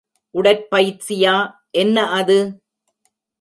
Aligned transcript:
உடற்பயிற்சியா 0.35 1.35
என்ன 1.73 2.05
அது? 2.11 2.39